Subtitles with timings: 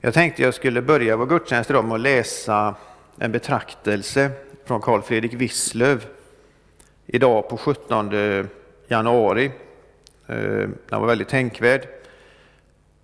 [0.00, 2.74] Jag tänkte jag skulle börja vår gudstjänst idag med att läsa
[3.18, 4.30] en betraktelse
[4.64, 6.06] från Carl Fredrik Wisslöv
[7.06, 8.10] idag på 17
[8.88, 9.50] januari.
[10.26, 10.36] Eh,
[10.88, 11.88] Den var väldigt tänkvärd.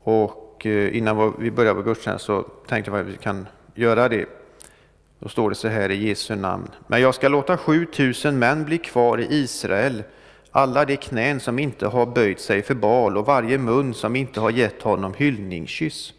[0.03, 4.27] Och eh, innan vi börjar vår gudstjänst så tänkte jag att vi kan göra det.
[5.19, 6.71] Då står det så här i Jesu namn.
[6.87, 10.03] Men jag ska låta 7000 män bli kvar i Israel,
[10.51, 14.41] alla de knän som inte har böjt sig för bal och varje mun som inte
[14.41, 16.13] har gett honom hyllningskyss.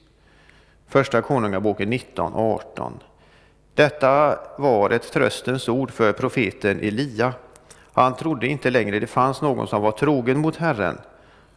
[0.96, 2.92] Första Konungaboken 19.18.
[3.74, 7.34] Detta var ett tröstens ord för profeten Elia.
[7.94, 10.98] Han trodde inte längre det fanns någon som var trogen mot Herren.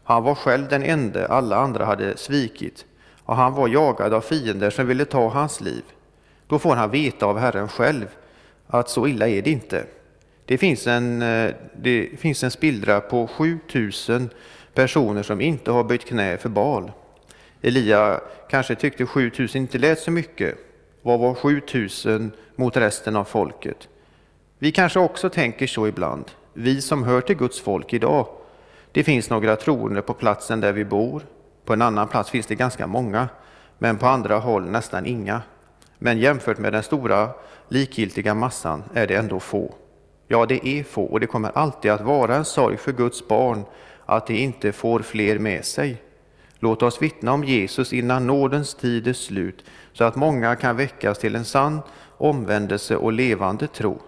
[0.05, 2.87] Han var själv den ende alla andra hade svikit
[3.24, 5.83] och han var jagad av fiender som ville ta hans liv.
[6.47, 8.06] Då får han veta av Herren själv
[8.66, 9.84] att så illa är det inte.
[10.45, 14.30] Det finns en, eh, det finns en spillra på 7000
[14.75, 16.91] personer som inte har böjt knä för bal.
[17.62, 20.59] Elia kanske tyckte 7000 inte lät så mycket.
[21.03, 23.89] Vad var 7000 mot resten av folket?
[24.59, 28.27] Vi kanske också tänker så ibland, vi som hör till Guds folk idag.
[28.92, 31.23] Det finns några troende på platsen där vi bor.
[31.64, 33.29] På en annan plats finns det ganska många,
[33.79, 35.42] men på andra håll nästan inga.
[35.98, 37.31] Men jämfört med den stora
[37.69, 39.75] likgiltiga massan är det ändå få.
[40.29, 43.64] Ja, det är få och det kommer alltid att vara en sorg för Guds barn
[44.06, 46.03] att de inte får fler med sig.
[46.61, 51.19] Låt oss vittna om Jesus innan nådens tid är slut, så att många kan väckas
[51.19, 51.81] till en sann
[52.17, 53.98] omvändelse och levande tro.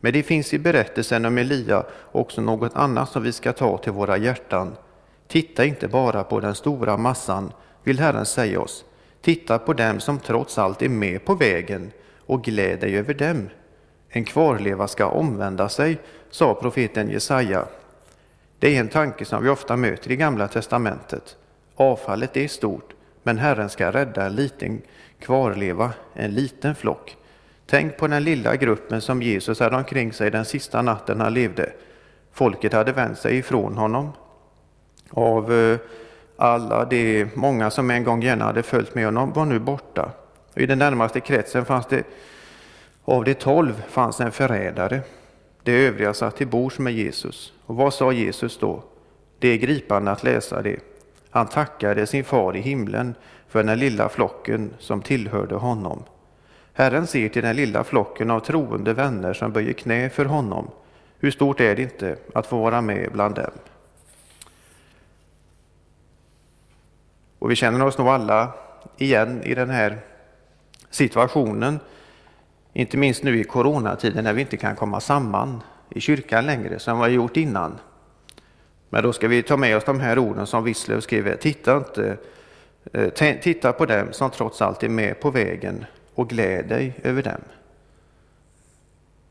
[0.00, 3.92] Men det finns i berättelsen om Elia också något annat som vi ska ta till
[3.92, 4.76] våra hjärtan.
[5.28, 8.84] Titta inte bara på den stora massan, vill Herren säga oss.
[9.22, 11.92] Titta på dem som trots allt är med på vägen
[12.26, 13.48] och gläd dig över dem.
[14.08, 15.98] En kvarleva ska omvända sig,
[16.30, 17.66] sa profeten Jesaja.
[18.58, 21.36] Det är en tanke som vi ofta möter i Gamla testamentet.
[21.76, 24.82] Avfallet är stort, men Herren ska rädda en liten
[25.18, 27.16] kvarleva, en liten flock.
[27.66, 31.72] Tänk på den lilla gruppen som Jesus hade omkring sig den sista natten han levde.
[32.32, 34.12] Folket hade vänt sig ifrån honom.
[35.10, 35.78] Av eh,
[36.36, 40.10] alla de många som en gång gärna hade följt med honom var nu borta.
[40.54, 42.04] I den närmaste kretsen fanns det,
[43.04, 45.00] av de tolv fanns en förrädare.
[45.62, 47.52] De övriga satt till bords med Jesus.
[47.66, 48.82] Och vad sa Jesus då?
[49.38, 50.93] Det är gripande att läsa det.
[51.34, 53.14] Han tackade sin far i himlen
[53.48, 56.02] för den lilla flocken som tillhörde honom.
[56.72, 60.70] Herren ser till den lilla flocken av troende vänner som böjer knä för honom.
[61.18, 63.50] Hur stort är det inte att få vara med bland dem?
[67.38, 68.52] Och vi känner oss nog alla
[68.96, 69.98] igen i den här
[70.90, 71.80] situationen.
[72.72, 76.96] Inte minst nu i coronatiden när vi inte kan komma samman i kyrkan längre som
[76.96, 77.78] vi har gjort innan.
[78.94, 81.36] Men då ska vi ta med oss de här orden som Wisslöv skrev.
[81.36, 82.16] Titta, inte,
[82.92, 85.84] eh, titta på dem som trots allt är med på vägen
[86.14, 87.40] och gläd dig över dem.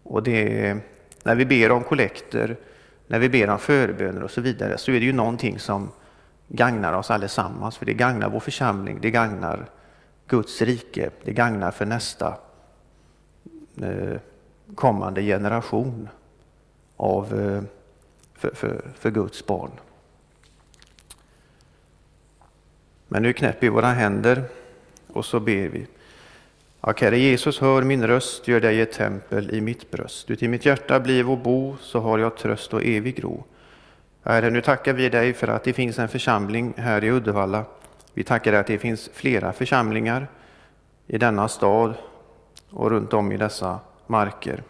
[0.04, 0.78] Och det,
[1.24, 2.58] när vi ber om kollekter,
[3.08, 5.90] när vi ber om förböner och så vidare så är det ju någonting som
[6.48, 7.78] gagnar oss allesammans.
[7.78, 9.66] För det gagnar vår församling, det gagnar
[10.28, 12.38] Guds rike, det gagnar för nästa
[13.82, 14.20] eh,
[14.76, 16.10] kommande generation
[16.98, 17.64] av eh,
[18.44, 19.72] för, för, för Guds barn.
[23.08, 24.44] Men nu knäpper vi våra händer
[25.08, 25.88] och så ber vi.
[26.82, 30.28] Ja, Herre Jesus, hör min röst, gör dig ett tempel i mitt bröst.
[30.28, 33.44] Du till mitt hjärta bliv och bo, så har jag tröst och evig ro.
[34.24, 37.66] Herre, nu tackar vi dig för att det finns en församling här i Uddevalla.
[38.14, 40.28] Vi tackar dig att det finns flera församlingar
[41.08, 41.94] i denna stad
[42.70, 44.64] och runt om i dessa marker.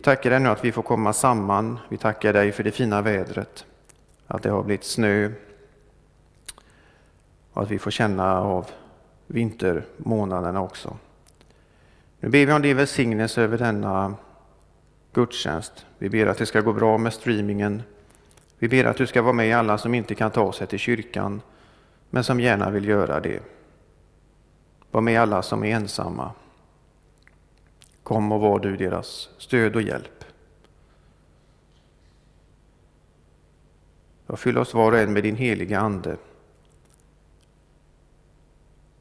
[0.00, 1.78] Vi tackar dig nu att vi får komma samman.
[1.88, 3.64] Vi tackar dig för det fina vädret,
[4.26, 5.30] att det har blivit snö
[7.52, 8.66] och att vi får känna av
[9.26, 10.96] vintermånaderna också.
[12.20, 14.14] Nu ber vi om din välsignelse över denna
[15.12, 15.86] gudstjänst.
[15.98, 17.82] Vi ber att det ska gå bra med streamingen.
[18.58, 21.40] Vi ber att du ska vara med alla som inte kan ta sig till kyrkan,
[22.10, 23.42] men som gärna vill göra det.
[24.90, 26.32] Var med alla som är ensamma.
[28.02, 30.24] Kom och var du deras stöd och hjälp.
[34.26, 36.16] Och fyll oss var och en med din heliga Ande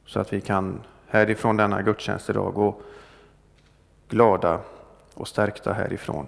[0.06, 2.82] så att vi kan härifrån denna gudstjänst idag gå
[4.08, 4.62] glada
[5.14, 6.28] och stärkta härifrån.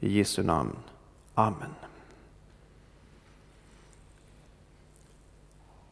[0.00, 0.76] I Jesu namn.
[1.34, 1.74] Amen.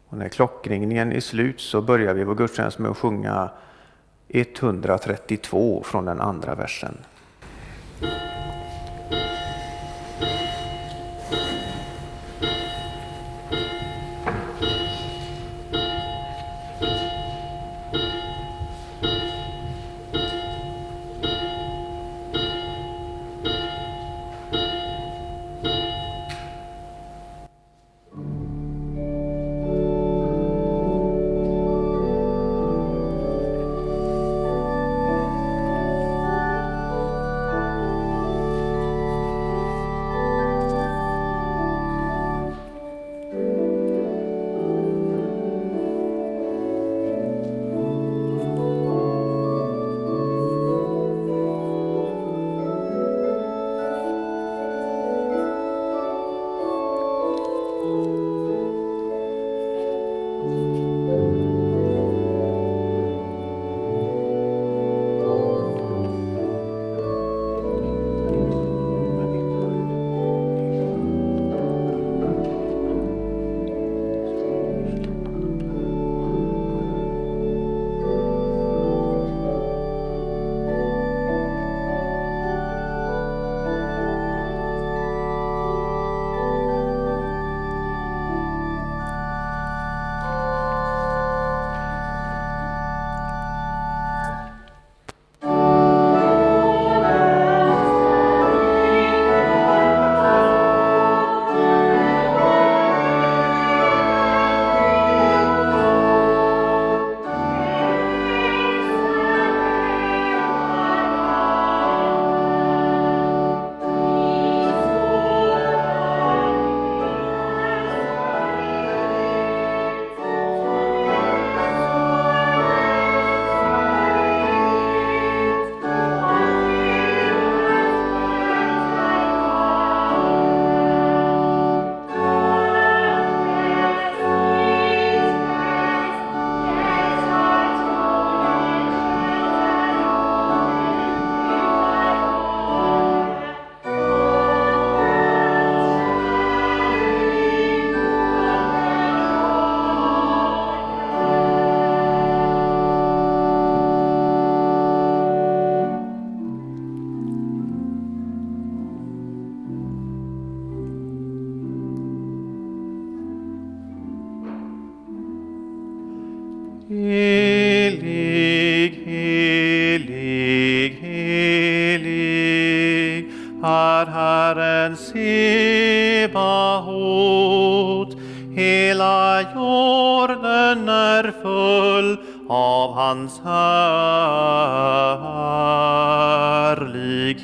[0.08, 3.50] Och när klockringningen är slut så börjar vi vår gudstjänst med att sjunga
[4.28, 6.94] 132 från den andra versen.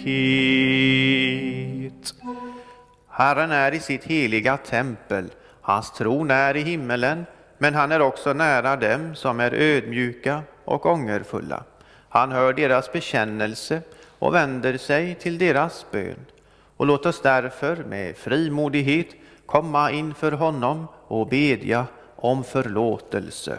[0.04, 1.92] Hit.
[3.08, 7.26] Herren är i sitt heliga tempel, hans tron är i himmelen,
[7.58, 11.64] men han är också nära dem som är ödmjuka och ångerfulla.
[12.08, 13.82] Han hör deras bekännelse
[14.18, 16.26] och vänder sig till deras bön.
[16.76, 19.08] Och låt oss därför med frimodighet
[19.46, 23.58] komma inför honom och bedja om förlåtelse.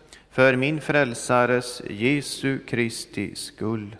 [0.31, 3.95] för min frälsares Jesu Kristi skull.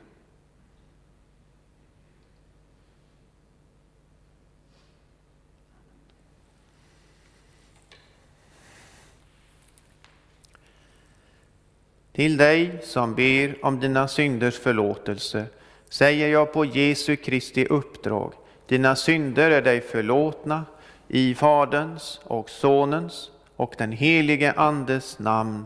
[12.11, 15.45] Till dig som ber om dina synders förlåtelse
[15.89, 18.33] säger jag på Jesu Kristi uppdrag,
[18.67, 20.65] dina synder är dig förlåtna
[21.07, 25.65] i Faderns och Sonens och den helige Andes namn.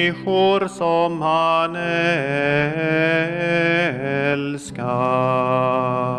[0.00, 1.76] Människor som han
[4.32, 6.09] älskar.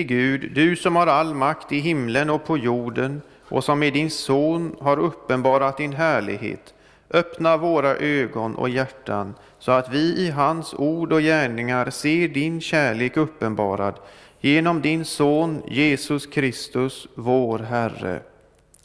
[0.00, 3.90] Allsmäktige Gud, du som har all makt i himlen och på jorden och som i
[3.90, 6.74] din son har uppenbarat din härlighet,
[7.10, 12.60] öppna våra ögon och hjärtan så att vi i hans ord och gärningar ser din
[12.60, 13.94] kärlek uppenbarad
[14.40, 18.22] genom din son Jesus Kristus, vår Herre.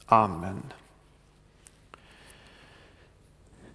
[0.05, 0.63] Amen.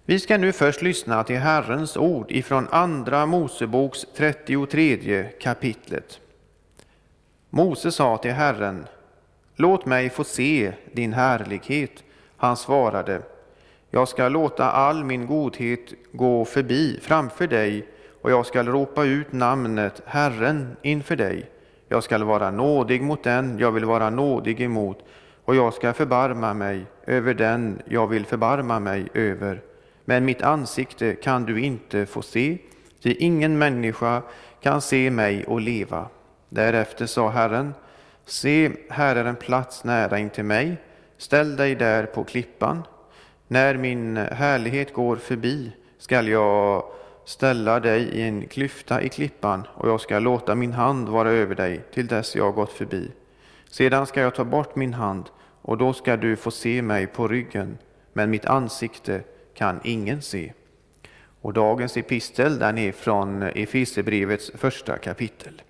[0.05, 6.19] Vi ska nu först lyssna till Herrens ord ifrån Andra Moseboks 33 kapitlet.
[7.53, 8.85] Mose sa till Herren,
[9.55, 12.03] låt mig få se din härlighet.
[12.37, 13.21] Han svarade,
[13.89, 17.87] jag ska låta all min godhet gå förbi framför dig
[18.21, 21.49] och jag ska ropa ut namnet Herren inför dig.
[21.87, 24.99] Jag ska vara nådig mot den jag vill vara nådig emot
[25.45, 29.61] och jag ska förbarma mig över den jag vill förbarma mig över.
[30.05, 32.57] Men mitt ansikte kan du inte få se,
[33.03, 34.21] ty ingen människa
[34.61, 36.07] kan se mig och leva.
[36.53, 37.73] Därefter sa Herren,
[38.25, 40.77] se, här är en plats nära intill mig,
[41.17, 42.83] ställ dig där på klippan.
[43.47, 46.83] När min härlighet går förbi skall jag
[47.25, 51.55] ställa dig i en klyfta i klippan och jag ska låta min hand vara över
[51.55, 53.11] dig till dess jag gått förbi.
[53.69, 55.25] Sedan ska jag ta bort min hand
[55.61, 57.77] och då ska du få se mig på ryggen,
[58.13, 59.21] men mitt ansikte
[59.53, 60.53] kan ingen se.
[61.41, 65.61] Och dagens epistel den är från Efesierbrevets första kapitel.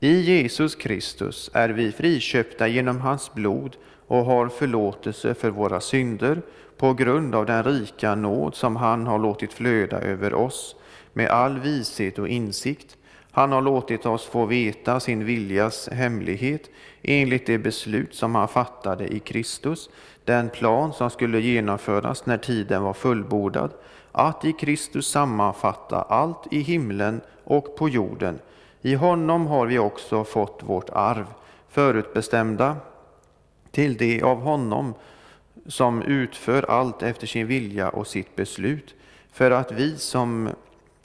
[0.00, 3.76] I Jesus Kristus är vi friköpta genom hans blod
[4.06, 6.42] och har förlåtelse för våra synder
[6.76, 10.76] på grund av den rika nåd som han har låtit flöda över oss
[11.12, 12.96] med all vishet och insikt.
[13.30, 16.70] Han har låtit oss få veta sin viljas hemlighet
[17.02, 19.90] enligt det beslut som han fattade i Kristus,
[20.24, 23.70] den plan som skulle genomföras när tiden var fullbordad,
[24.12, 28.38] att i Kristus sammanfatta allt i himlen och på jorden.
[28.86, 31.26] I honom har vi också fått vårt arv,
[31.68, 32.76] förutbestämda
[33.70, 34.94] till det av honom
[35.66, 38.94] som utför allt efter sin vilja och sitt beslut,
[39.32, 40.48] för att vi som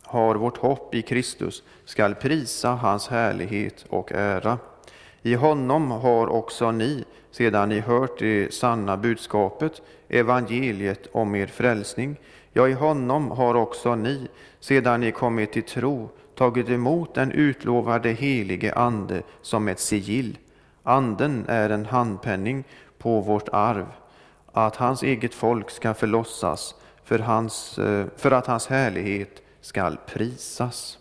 [0.03, 4.57] har vårt hopp i Kristus skall prisa hans härlighet och ära.
[5.21, 12.15] I honom har också ni, sedan ni hört det sanna budskapet, evangeliet om er frälsning,
[12.53, 14.27] ja, i honom har också ni,
[14.59, 20.37] sedan ni kommit till tro, tagit emot den utlovade helige Ande som ett sigill.
[20.83, 22.63] Anden är en handpenning
[22.97, 23.85] på vårt arv,
[24.51, 30.97] att hans eget folk ska förlossas för, hans, eh, för att hans härlighet skall prisas.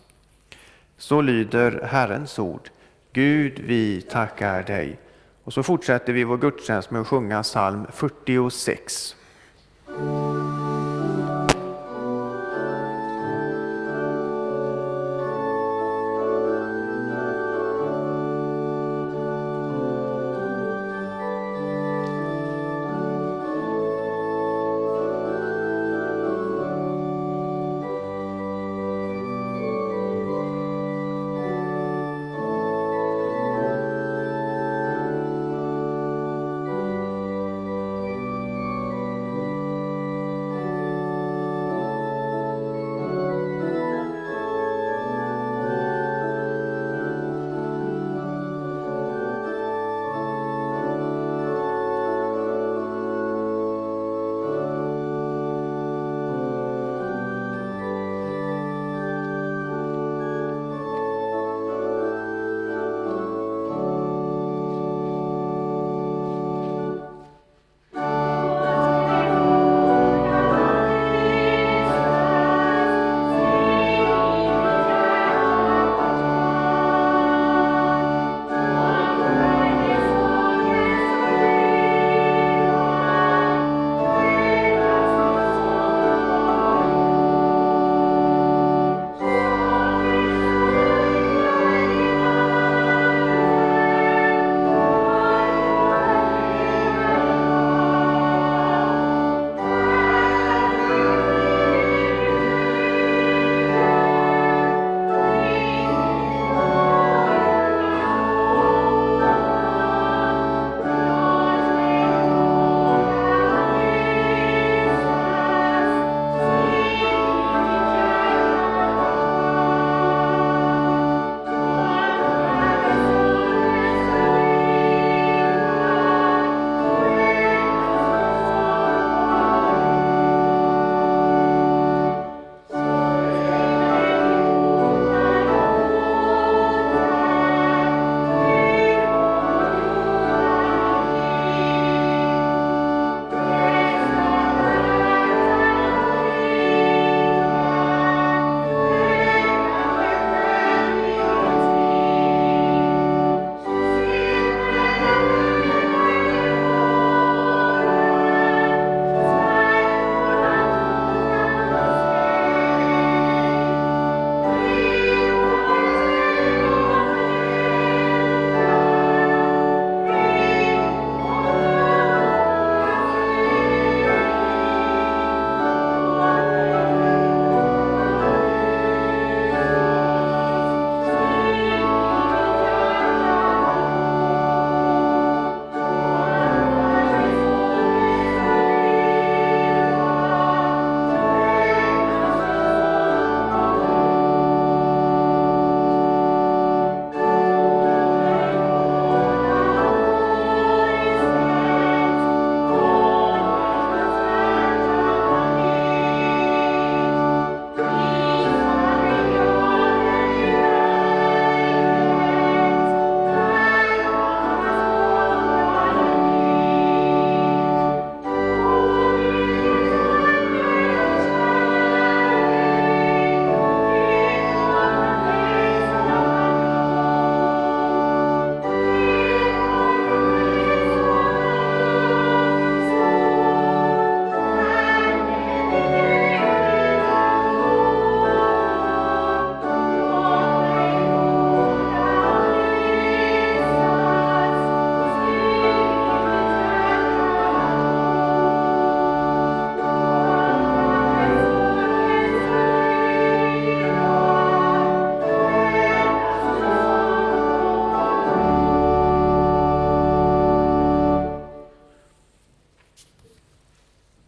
[0.99, 2.71] Så lyder Herrens ord.
[3.13, 4.99] Gud, vi tackar dig.
[5.45, 9.17] Och så fortsätter vi vår gudstjänst med att sjunga psalm 46.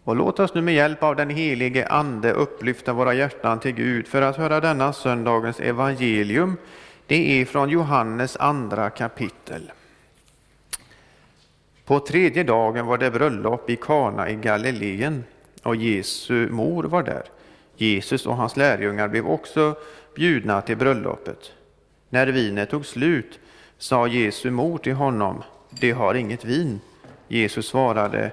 [0.04, 4.06] Och låt oss nu med hjälp av den helige Ande upplyfta våra hjärtan till Gud
[4.06, 6.56] för att höra denna söndagens evangelium.
[7.06, 9.72] Det är från Johannes andra kapitel.
[11.84, 15.24] På tredje dagen var det bröllop i Kana i Galileen
[15.62, 17.22] och Jesu mor var där.
[17.76, 19.74] Jesus och hans lärjungar blev också
[20.14, 21.52] bjudna till bröllopet.
[22.08, 23.40] När vinet tog slut
[23.78, 26.80] sa Jesu mor till honom, de har inget vin.
[27.28, 28.30] Jesus svarade,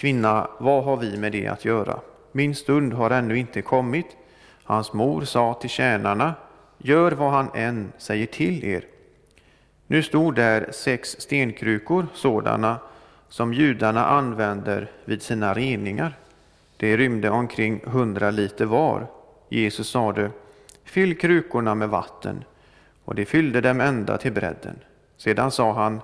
[0.00, 2.00] kvinna, vad har vi med det att göra?
[2.32, 4.06] Min stund har ännu inte kommit.
[4.64, 6.34] Hans mor sa till tjänarna,
[6.78, 8.84] gör vad han än säger till er.
[9.86, 12.78] Nu stod där sex stenkrukor, sådana
[13.28, 16.18] som judarna använder vid sina reningar.
[16.76, 19.06] Det rymde omkring hundra liter var.
[19.48, 20.30] Jesus sade,
[20.84, 22.44] fyll krukorna med vatten,
[23.04, 24.78] och de fyllde dem ända till bredden.
[25.16, 26.00] Sedan sa han,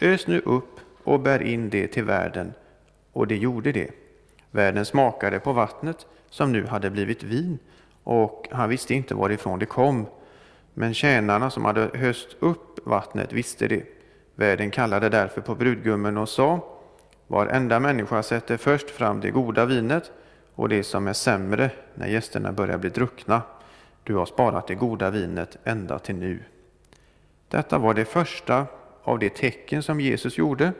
[0.00, 2.52] ös nu upp och bär in det till världen,
[3.20, 3.90] och det gjorde det.
[4.50, 7.58] Värden smakade på vattnet, som nu hade blivit vin,
[8.04, 10.06] och han visste inte varifrån det kom.
[10.74, 13.82] Men tjänarna som hade höst upp vattnet visste det.
[14.34, 16.60] Värden kallade därför på brudgummen och sa,
[17.26, 20.12] varenda människa sätter först fram det goda vinet
[20.54, 23.42] och det som är sämre när gästerna börjar bli druckna.
[24.04, 26.38] Du har sparat det goda vinet ända till nu.
[27.48, 28.66] Detta var det första
[29.02, 30.72] av de tecken som Jesus gjorde.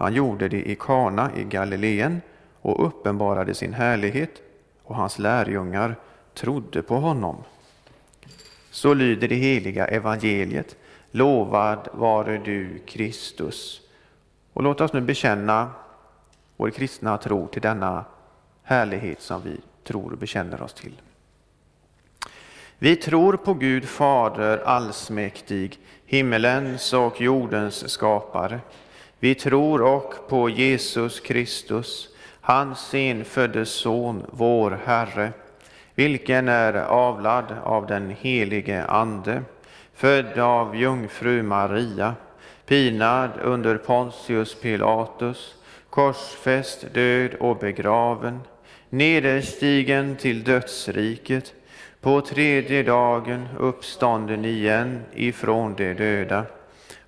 [0.00, 2.20] Han gjorde det i Kana i Galileen
[2.60, 4.30] och uppenbarade sin härlighet
[4.82, 5.96] och hans lärjungar
[6.34, 7.36] trodde på honom.
[8.70, 10.76] Så lyder det heliga evangeliet.
[11.10, 13.80] Lovad vare du, Kristus.
[14.52, 15.70] Och låt oss nu bekänna
[16.56, 18.04] vår kristna tro till denna
[18.62, 21.00] härlighet som vi tror och bekänner oss till.
[22.78, 28.60] Vi tror på Gud Fader allsmäktig, himmelens och jordens skapare.
[29.22, 32.08] Vi tror och på Jesus Kristus,
[32.40, 35.32] hans enfödde Son, vår Herre,
[35.94, 39.42] vilken är avlad av den helige Ande,
[39.94, 42.14] född av jungfru Maria,
[42.66, 45.54] pinad under Pontius Pilatus,
[45.90, 48.40] korsfäst, död och begraven,
[48.88, 51.54] nederstigen till dödsriket,
[52.00, 56.44] på tredje dagen uppstånden igen ifrån de döda,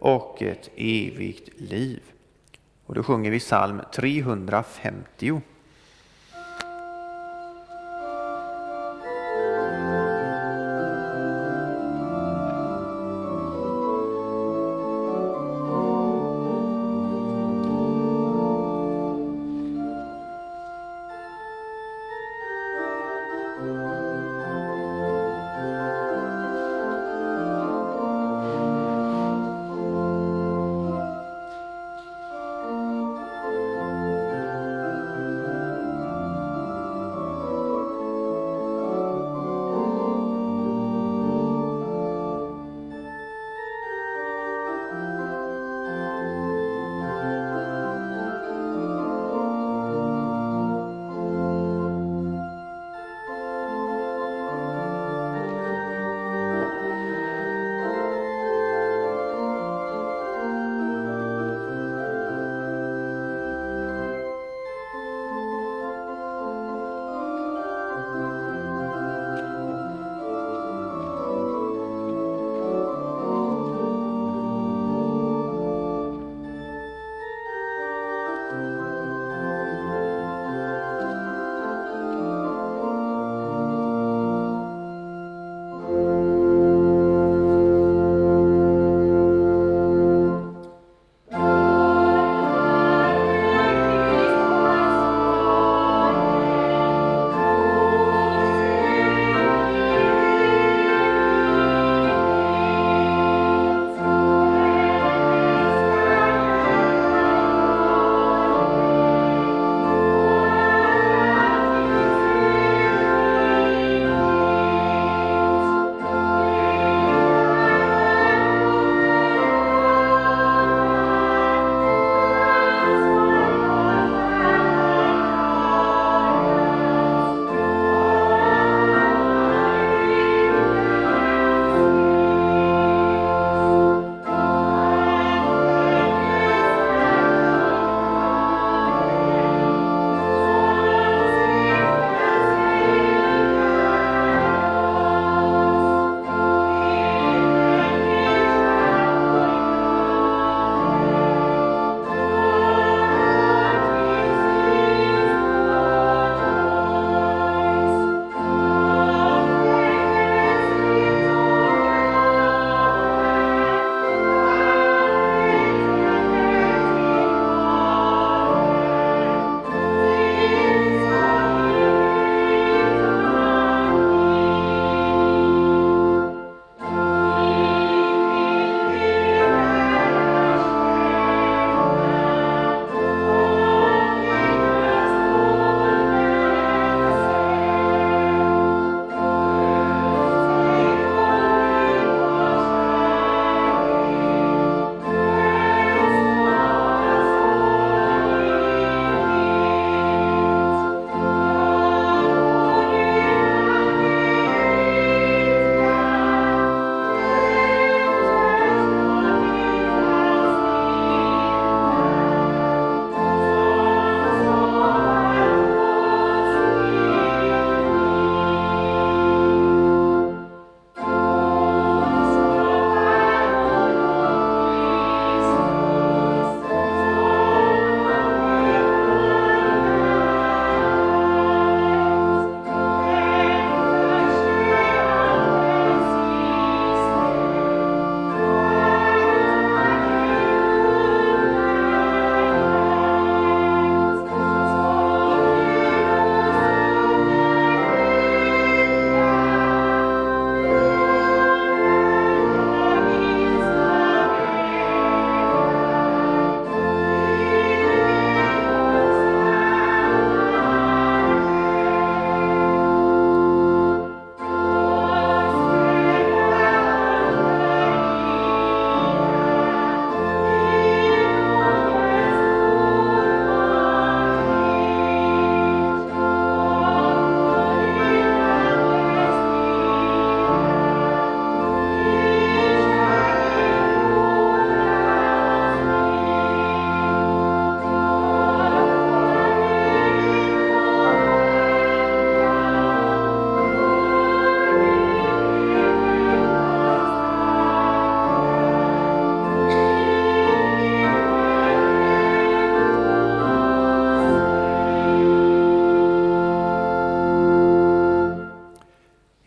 [0.00, 2.00] och ett evigt liv.
[2.86, 5.40] Och då sjunger vi psalm 350.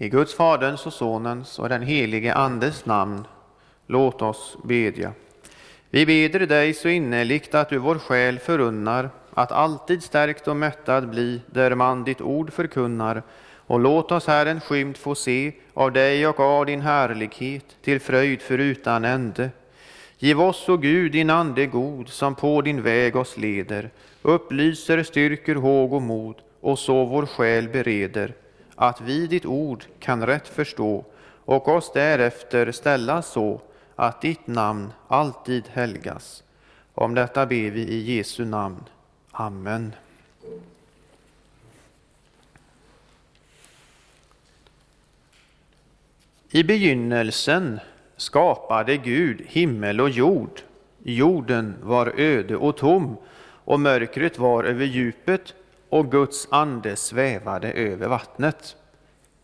[0.04, 3.28] I Guds Faderns och Sonens och den helige Andes namn,
[3.88, 5.12] låt oss bedja.
[5.90, 11.10] Vi beder dig så innerligt att du vår själ förunnar att alltid stärkt och mättad
[11.10, 13.24] bli där man ditt ord förkunnar
[13.68, 18.00] och låt oss här en skymt få se av dig och av din härlighet till
[18.00, 19.50] fröjd förutan ände.
[20.20, 23.90] Giv oss, o Gud, din ande god som på din väg oss leder,
[24.22, 28.34] upplyser, styrker håg och mod och så vår själ bereder
[28.76, 31.06] att vi ditt ord kan rätt förstå
[31.46, 33.62] och oss därefter ställa så
[33.96, 36.44] att ditt namn alltid helgas.
[36.94, 38.84] Om detta ber vi i Jesu namn.
[39.32, 39.96] Amen.
[46.50, 47.80] I begynnelsen
[48.18, 50.62] skapade Gud himmel och jord.
[51.04, 53.18] Jorden var öde och tom
[53.66, 55.54] och mörkret var över djupet
[55.94, 58.76] och Guds ande svävade över vattnet.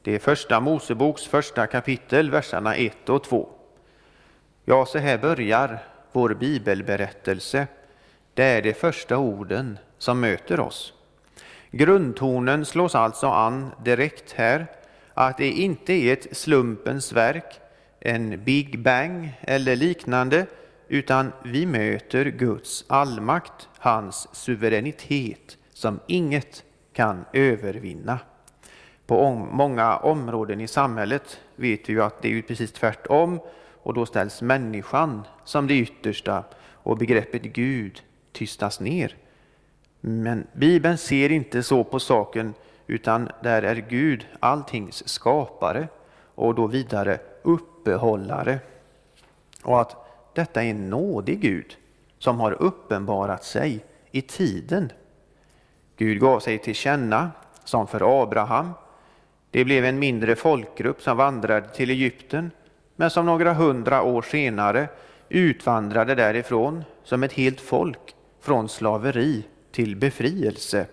[0.01, 3.49] Det är första Moseboks första kapitel, verserna 1 och 2.
[4.65, 5.79] Ja, så här börjar
[6.11, 7.67] vår bibelberättelse.
[8.33, 10.93] Det är de första orden som möter oss.
[11.71, 14.67] Grundtonen slås alltså an direkt här,
[15.13, 17.59] att det inte är ett slumpens verk,
[17.99, 20.45] en Big Bang eller liknande,
[20.87, 26.63] utan vi möter Guds allmakt, hans suveränitet, som inget
[26.93, 28.19] kan övervinna.
[29.05, 33.39] På många områden i samhället vet vi ju att det är precis tvärtom
[33.83, 39.15] och då ställs människan som det yttersta och begreppet Gud tystas ner.
[39.99, 42.53] Men Bibeln ser inte så på saken
[42.87, 45.87] utan där är Gud alltings skapare
[46.35, 48.59] och då vidare uppehållare.
[49.63, 49.95] Och att
[50.33, 51.77] detta är en nådig Gud
[52.17, 54.91] som har uppenbarat sig i tiden.
[55.99, 57.31] Gud gav sig till känna
[57.63, 58.71] som för Abraham.
[59.51, 62.51] Det blev en mindre folkgrupp som vandrade till Egypten
[62.95, 64.87] men som några hundra år senare
[65.29, 70.85] utvandrade därifrån som ett helt folk från slaveri till befrielse.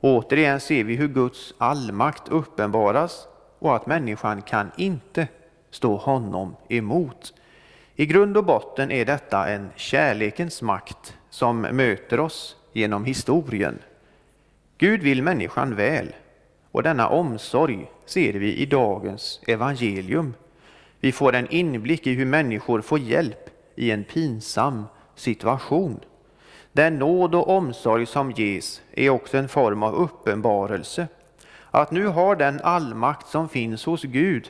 [0.00, 3.26] Återigen ser vi hur Guds allmakt uppenbaras
[3.58, 5.28] och att människan kan inte
[5.70, 7.34] stå honom emot.
[7.94, 13.78] I grund och botten är detta en kärlekens makt som möter oss genom historien.
[14.78, 16.14] Gud vill människan väl
[16.72, 20.34] och denna omsorg ser vi i dagens evangelium.
[21.00, 26.00] Vi får en inblick i hur människor får hjälp i en pinsam situation.
[26.72, 31.08] Den nåd och omsorg som ges är också en form av uppenbarelse.
[31.70, 34.48] Att nu har den allmakt som finns hos Gud,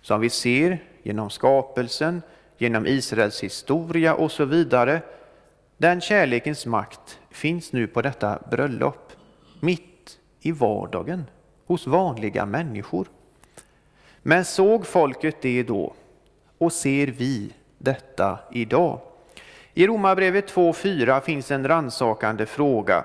[0.00, 2.22] som vi ser genom skapelsen,
[2.58, 5.00] genom Israels historia och så vidare,
[5.76, 9.05] den kärlekens makt finns nu på detta bröllop,
[9.60, 11.24] mitt i vardagen,
[11.66, 13.08] hos vanliga människor.
[14.22, 15.94] Men såg folket det då?
[16.58, 19.00] Och ser vi detta idag?
[19.74, 23.04] I Romarbrevet 2.4 finns en ransakande fråga.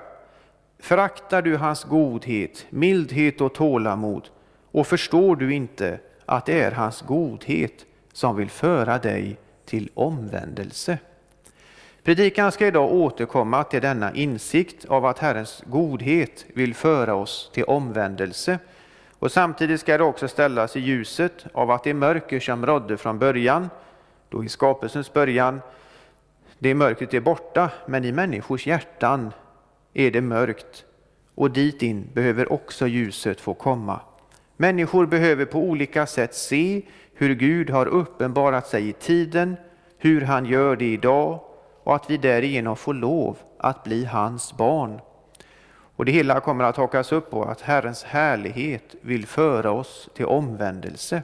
[0.78, 4.28] Föraktar du hans godhet, mildhet och tålamod
[4.72, 10.98] och förstår du inte att det är hans godhet som vill föra dig till omvändelse?
[12.04, 17.64] Predikan ska idag återkomma till denna insikt av att Herrens godhet vill föra oss till
[17.64, 18.58] omvändelse.
[19.18, 23.18] Och samtidigt ska det också ställas i ljuset av att det mörker som rådde från
[23.18, 23.70] början,
[24.28, 25.60] då i skapelsens början,
[26.58, 29.32] det mörkret är borta, men i människors hjärtan
[29.94, 30.84] är det mörkt
[31.34, 34.00] och dit in behöver också ljuset få komma.
[34.56, 36.82] Människor behöver på olika sätt se
[37.14, 39.56] hur Gud har uppenbarat sig i tiden,
[39.98, 41.40] hur han gör det idag
[41.84, 45.00] och att vi därigenom får lov att bli hans barn.
[45.96, 50.26] Och det hela kommer att hakas upp på att Herrens härlighet vill föra oss till
[50.26, 51.22] omvändelse.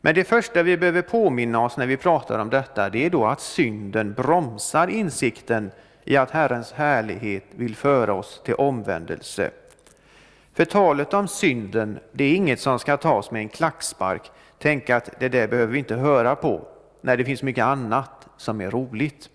[0.00, 3.26] Men det första vi behöver påminna oss när vi pratar om detta, det är då
[3.26, 5.70] att synden bromsar insikten
[6.04, 9.50] i att Herrens härlighet vill föra oss till omvändelse.
[10.52, 14.30] För talet om synden, det är inget som ska tas med en klackspark.
[14.58, 16.68] Tänk att det där behöver vi inte höra på,
[17.00, 19.30] när det finns mycket annat som är roligt.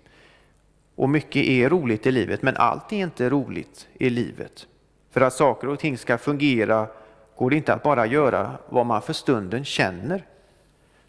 [0.95, 4.67] Och mycket är roligt i livet, men allt är inte roligt i livet.
[5.11, 6.87] För att saker och ting ska fungera
[7.35, 10.25] går det inte att bara göra vad man för stunden känner.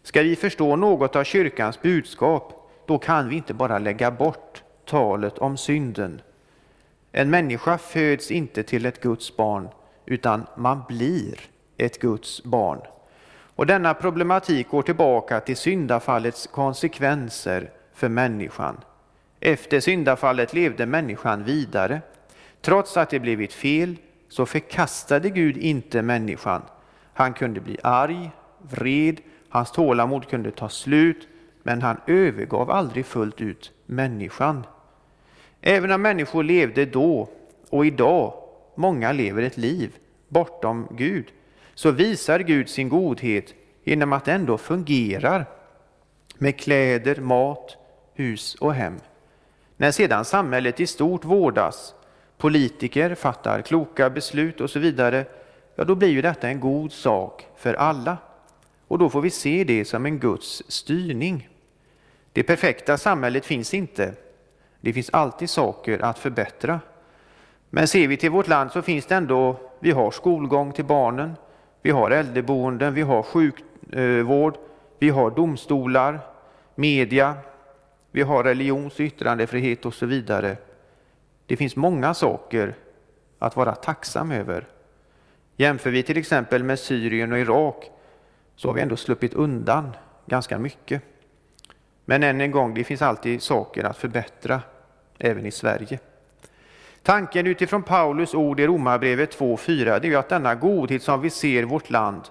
[0.03, 5.37] Ska vi förstå något av kyrkans budskap, då kan vi inte bara lägga bort talet
[5.37, 6.21] om synden.
[7.11, 9.69] En människa föds inte till ett Guds barn,
[10.05, 11.39] utan man blir
[11.77, 12.81] ett Guds barn.
[13.55, 18.77] Och denna problematik går tillbaka till syndafallets konsekvenser för människan.
[19.39, 22.01] Efter syndafallet levde människan vidare.
[22.61, 23.95] Trots att det blivit fel
[24.29, 26.61] så förkastade Gud inte människan.
[27.13, 31.27] Han kunde bli arg, vred, hans tålamod kunde ta slut,
[31.63, 34.65] men han övergav aldrig fullt ut människan.
[35.61, 37.29] Även om människor levde då
[37.69, 38.33] och idag,
[38.75, 39.95] många lever ett liv
[40.27, 41.25] bortom Gud,
[41.73, 45.45] så visar Gud sin godhet genom att det ändå fungerar
[46.37, 47.77] med kläder, mat,
[48.21, 48.99] hus och hem.
[49.77, 51.95] När sedan samhället i stort vårdas,
[52.37, 55.25] politiker fattar kloka beslut och så vidare,
[55.75, 58.17] ja då blir ju detta en god sak för alla.
[58.87, 61.49] Och då får vi se det som en Guds styrning.
[62.33, 64.13] Det perfekta samhället finns inte.
[64.81, 66.79] Det finns alltid saker att förbättra.
[67.69, 71.33] Men ser vi till vårt land så finns det ändå, vi har skolgång till barnen,
[71.81, 74.61] vi har äldreboenden, vi har sjukvård, eh,
[74.99, 76.19] vi har domstolar,
[76.75, 77.35] media,
[78.11, 80.57] vi har religions och yttrandefrihet och så vidare.
[81.45, 82.75] Det finns många saker
[83.39, 84.67] att vara tacksam över.
[85.55, 87.91] Jämför vi till exempel med Syrien och Irak
[88.55, 89.95] så har vi ändå sluppit undan
[90.25, 91.01] ganska mycket.
[92.05, 94.61] Men än en gång, det finns alltid saker att förbättra
[95.17, 95.99] även i Sverige.
[97.03, 101.65] Tanken utifrån Paulus ord i Romarbrevet 2.4 är att denna godhet som vi ser i
[101.65, 102.21] vårt land,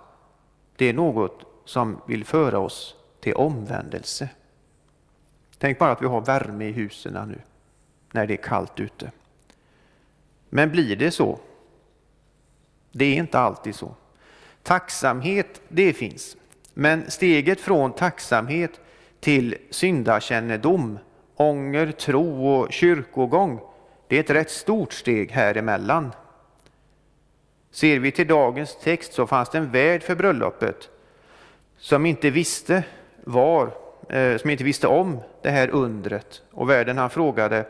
[0.77, 4.29] det är något som vill föra oss till omvändelse.
[5.61, 7.40] Tänk bara att vi har värme i husen nu
[8.13, 9.13] när det är kallt ute.
[10.48, 11.38] Men blir det så?
[12.92, 13.94] Det är inte alltid så.
[14.63, 16.37] Tacksamhet, det finns.
[16.75, 18.81] Men steget från tacksamhet
[19.21, 20.98] till syndakännedom,
[21.37, 23.61] ånger, tro och kyrkogång,
[24.08, 26.13] det är ett rätt stort steg här emellan.
[27.71, 30.88] Ser vi till dagens text så fanns det en värd för bröllopet
[31.79, 32.85] som inte visste
[33.25, 36.42] var, Eh, som inte visste om det här undret.
[36.50, 37.65] Och värden han frågade,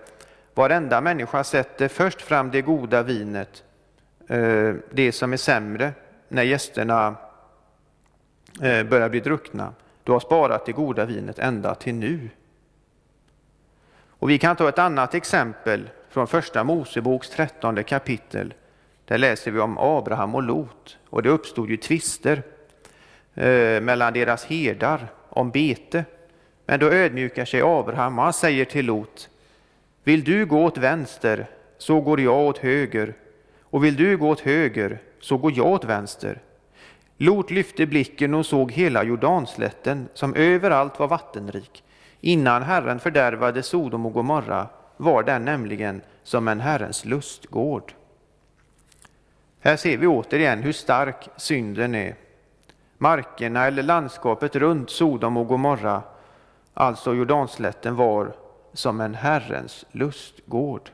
[0.55, 3.65] varenda människa sätter först fram det goda vinet,
[4.29, 5.93] eh, det som är sämre,
[6.29, 7.15] när gästerna
[8.63, 9.73] eh, börjar bli druckna.
[10.05, 12.31] Du har sparat det goda vinet ända till nu.
[14.09, 18.55] Och vi kan ta ett annat exempel från första Moseboks trettonde kapitel.
[19.05, 22.43] Där läser vi om Abraham och Lot och det uppstod ju tvister
[23.81, 26.05] mellan deras herdar om bete.
[26.71, 29.29] Men då ödmjukar sig Abraham och han säger till Lot,
[30.05, 31.47] vill du gå åt vänster
[31.79, 33.15] så går jag åt höger
[33.61, 36.43] och vill du gå åt höger så går jag åt vänster.
[37.17, 41.85] Lot lyfte blicken och såg hela Jordanslätten som överallt var vattenrik.
[42.21, 44.67] Innan Herren fördärvade Sodom och Gomorra
[44.97, 47.93] var den nämligen som en Herrens lustgård.
[49.61, 52.15] Här ser vi återigen hur stark synden är.
[52.99, 56.03] Markerna eller landskapet runt Sodom och Gomorra,
[56.75, 58.33] alltså Jordanslätten, var
[58.73, 60.91] som en Herrens lustgård.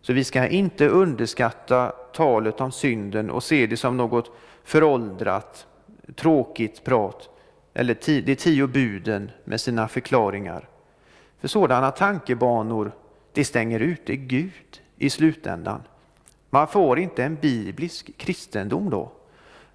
[0.00, 4.30] Så vi ska inte underskatta talet om synden och se det som något
[4.64, 5.66] föråldrat,
[6.16, 7.28] tråkigt prat
[7.74, 10.68] eller de tio buden med sina förklaringar.
[11.40, 12.92] För sådana tankebanor,
[13.32, 15.82] det stänger ute Gud i slutändan.
[16.50, 19.12] Man får inte en biblisk kristendom då.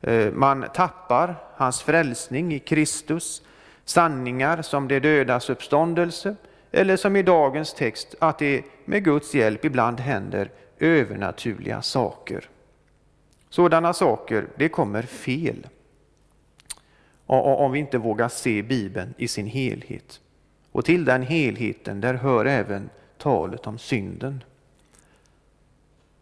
[0.01, 3.41] Eh, man tappar hans frälsning i Kristus,
[3.89, 6.35] sanningar som det dödas uppståndelse,
[6.71, 12.49] eller som i dagens text, att det med Guds hjälp ibland händer övernaturliga saker.
[13.49, 15.67] Sådana saker, det kommer fel.
[17.25, 20.21] Om vi inte vågar se Bibeln i sin helhet.
[20.71, 24.43] Och till den helheten, där hör även talet om synden.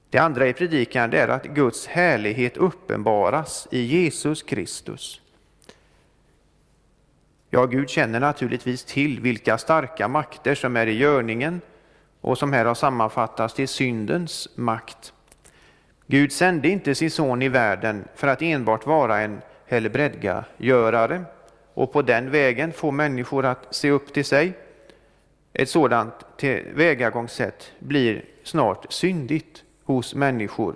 [0.09, 5.21] Det andra i predikan är att Guds härlighet uppenbaras i Jesus Kristus.
[7.55, 11.61] Ja, Gud känner naturligtvis till vilka starka makter som är i görningen
[12.21, 15.13] och som här har sammanfattats till syndens makt.
[16.07, 21.23] Gud sände inte sin son i världen för att enbart vara en helbredgagörare
[21.73, 24.53] och på den vägen få människor att se upp till sig.
[25.53, 30.75] Ett sådant tillvägagångssätt blir snart syndigt hos människor.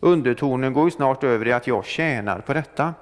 [0.00, 2.94] Undertonen går ju snart över i att jag tjänar på detta.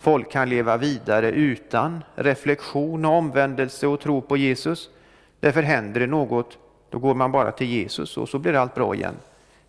[0.00, 4.90] Folk kan leva vidare utan reflektion och omvändelse och tro på Jesus.
[5.40, 6.58] Därför händer det något,
[6.90, 9.14] då går man bara till Jesus och så blir allt bra igen.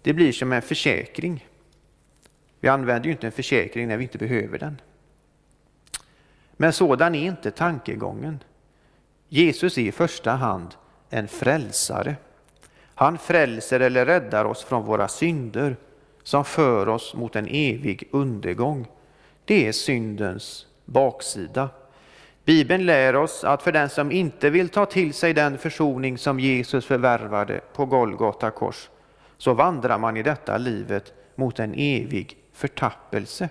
[0.01, 1.47] Det blir som en försäkring.
[2.59, 4.81] Vi använder ju inte en försäkring när vi inte behöver den.
[6.51, 8.43] Men sådan är inte tankegången.
[9.29, 10.75] Jesus är i första hand
[11.09, 12.15] en frälsare.
[12.95, 15.75] Han frälser eller räddar oss från våra synder
[16.23, 18.87] som för oss mot en evig undergång.
[19.45, 21.69] Det är syndens baksida.
[22.45, 26.39] Bibeln lär oss att för den som inte vill ta till sig den försoning som
[26.39, 28.89] Jesus förvärvade på Golgata kors,
[29.37, 33.49] så vandrar man i detta livet mot en evig förtappelse.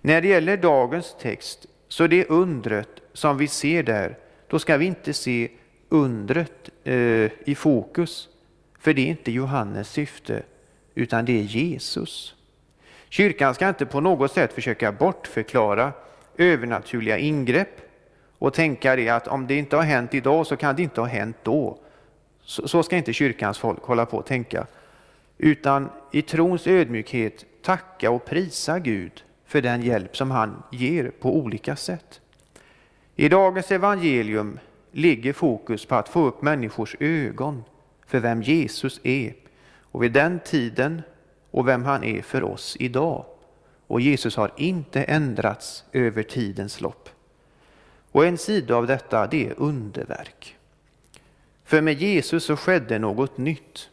[0.00, 4.18] När det gäller dagens text, så det undret som vi ser där,
[4.48, 5.48] då ska vi inte se
[5.88, 8.28] undret eh, i fokus,
[8.78, 10.42] för det är inte Johannes syfte,
[10.94, 12.35] utan det är Jesus.
[13.08, 15.92] Kyrkan ska inte på något sätt försöka bortförklara
[16.36, 17.80] övernaturliga ingrepp
[18.38, 21.08] och tänka det att om det inte har hänt idag så kan det inte ha
[21.08, 21.78] hänt då.
[22.42, 24.66] Så, så ska inte kyrkans folk hålla på att tänka.
[25.38, 31.36] Utan i trons ödmjukhet tacka och prisa Gud för den hjälp som han ger på
[31.36, 32.20] olika sätt.
[33.16, 34.58] I dagens evangelium
[34.92, 37.64] ligger fokus på att få upp människors ögon
[38.06, 39.34] för vem Jesus är
[39.80, 41.02] och vid den tiden
[41.56, 43.24] och vem han är för oss idag.
[43.86, 47.08] Och Jesus har inte ändrats över tidens lopp.
[48.12, 50.56] Och en sida av detta det är underverk.
[51.64, 53.90] För med Jesus så skedde något nytt.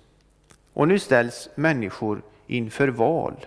[0.73, 3.45] Och nu ställs människor inför val.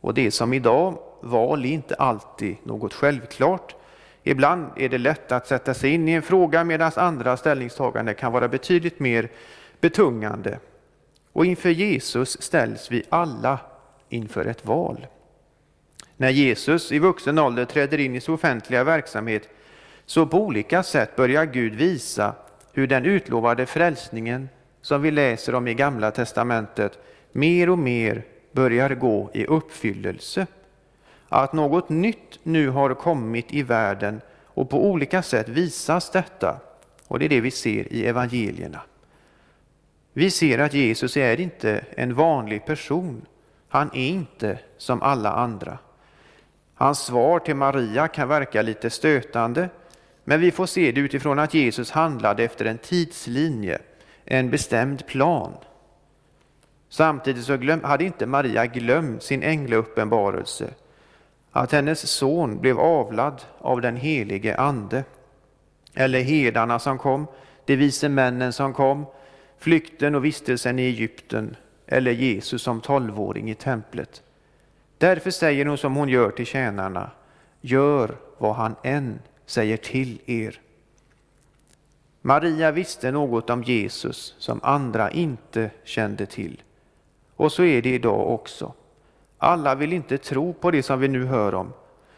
[0.00, 3.74] Och det som idag, val är inte alltid något självklart.
[4.22, 8.32] Ibland är det lätt att sätta sig in i en fråga medan andra ställningstaganden kan
[8.32, 9.30] vara betydligt mer
[9.80, 10.58] betungande.
[11.38, 13.58] Och inför Jesus ställs vi alla
[14.08, 15.06] inför ett val.
[16.16, 19.48] När Jesus i vuxen ålder träder in i sin offentliga verksamhet
[20.06, 22.34] så på olika sätt börjar Gud visa
[22.72, 24.48] hur den utlovade frälsningen
[24.82, 26.98] som vi läser om i Gamla testamentet
[27.32, 30.46] mer och mer börjar gå i uppfyllelse.
[31.28, 36.60] Att något nytt nu har kommit i världen och på olika sätt visas detta.
[37.06, 38.80] Och det är det vi ser i evangelierna.
[40.18, 43.26] Vi ser att Jesus är inte en vanlig person.
[43.68, 45.78] Han är inte som alla andra.
[46.74, 49.68] Hans svar till Maria kan verka lite stötande,
[50.24, 53.78] men vi får se det utifrån att Jesus handlade efter en tidslinje,
[54.24, 55.52] en bestämd plan.
[56.88, 60.70] Samtidigt så glöm, hade inte Maria glömt sin änglauppenbarelse,
[61.52, 65.04] att hennes son blev avlad av den helige Ande.
[65.94, 67.26] Eller herdarna som kom,
[67.64, 69.06] de vise männen som kom,
[69.58, 71.56] flykten och vistelsen i Egypten
[71.86, 74.22] eller Jesus som tolvåring i templet.
[74.98, 77.10] Därför säger hon som hon gör till tjänarna,
[77.60, 80.60] gör vad han än säger till er.
[82.22, 86.62] Maria visste något om Jesus som andra inte kände till.
[87.36, 88.72] Och så är det idag också.
[89.38, 91.72] Alla vill inte tro på det som vi nu hör om,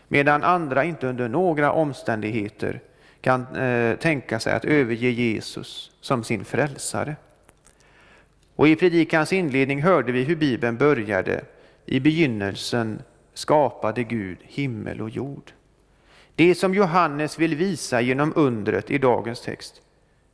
[0.08, 2.80] medan andra inte under några omständigheter
[3.20, 7.16] kan eh, tänka sig att överge Jesus som sin frälsare.
[8.60, 11.44] Och i predikans inledning hörde vi hur Bibeln började.
[11.86, 13.02] I begynnelsen
[13.34, 15.52] skapade Gud himmel och jord.
[16.34, 19.82] Det som Johannes vill visa genom undret i dagens text,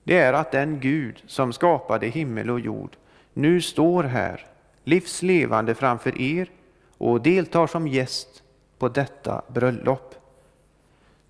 [0.04, 2.96] det är att den Gud som skapade himmel och jord
[3.32, 4.46] nu står här,
[4.84, 6.50] livslevande framför er
[6.98, 8.42] och deltar som gäst
[8.78, 10.14] på detta bröllop.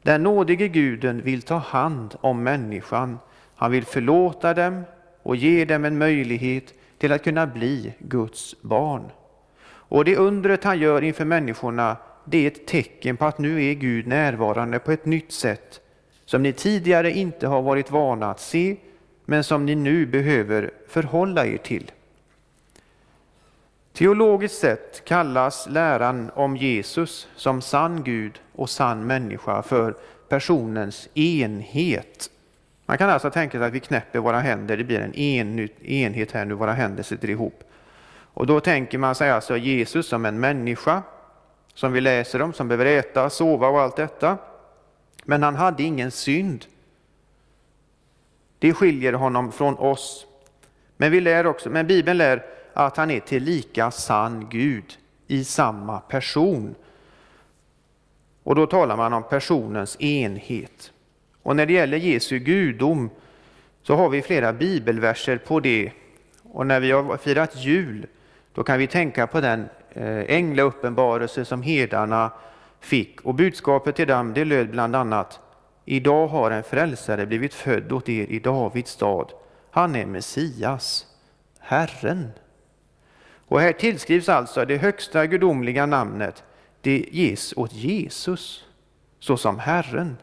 [0.03, 3.18] Den nådige guden vill ta hand om människan.
[3.55, 4.84] Han vill förlåta dem
[5.22, 9.11] och ge dem en möjlighet till att kunna bli Guds barn.
[9.66, 13.74] Och det undret han gör inför människorna, det är ett tecken på att nu är
[13.74, 15.80] Gud närvarande på ett nytt sätt
[16.24, 18.76] som ni tidigare inte har varit vana att se,
[19.24, 21.90] men som ni nu behöver förhålla er till.
[23.92, 29.94] Teologiskt sett kallas läran om Jesus som sann Gud och sann människa för
[30.28, 32.30] personens enhet.
[32.87, 35.14] Man kan alltså tänka sig att vi knäpper våra händer, det blir en
[35.84, 37.64] enhet här nu, våra händer sitter ihop.
[38.09, 41.03] Och då tänker man sig alltså Jesus som en människa,
[41.74, 44.39] som vi läser om, som behöver äta, sova och allt detta.
[45.24, 46.64] Men han hade ingen synd.
[48.59, 50.26] Det skiljer honom från oss.
[50.97, 56.01] Men, vi lär också, men Bibeln lär att han är tillika sann Gud i samma
[56.01, 56.74] person.
[58.43, 60.93] Och då talar man om personens enhet.
[61.47, 63.11] Och när det gäller Jesu gudom
[63.82, 65.92] så har vi flera bibelverser på det.
[66.42, 68.07] Och när vi har firat jul,
[68.55, 72.32] då kan vi tänka på den eh, änglauppenbarelse som herdarna
[72.80, 73.20] fick.
[73.20, 75.40] Och budskapet till dem det löd bland annat
[75.84, 79.32] Idag har en frälsare blivit född åt er i Davids stad.
[79.70, 81.07] Han är Messias,
[81.59, 82.30] Herren.
[83.49, 86.44] Och här tillskrivs alltså det högsta gudomliga namnet.
[86.80, 88.64] Det ges åt Jesus
[89.20, 90.16] såsom Herren.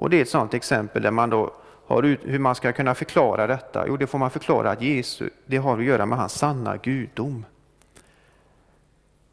[0.00, 1.52] Och det är ett sådant exempel där man då
[1.86, 3.84] har ut, hur man ska kunna förklara detta.
[3.86, 7.44] Jo, det får man förklara att Jesus, det har att göra med hans sanna gudom.